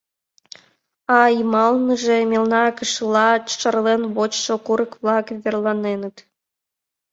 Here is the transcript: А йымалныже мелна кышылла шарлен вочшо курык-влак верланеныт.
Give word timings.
А 1.17 1.19
йымалныже 1.35 2.17
мелна 2.31 2.65
кышылла 2.77 3.29
шарлен 3.59 4.01
вочшо 4.15 4.55
курык-влак 4.65 5.25
верланеныт. 5.43 6.15